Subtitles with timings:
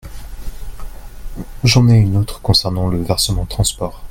[1.63, 4.01] J’en ai une autre concernant le versement transport.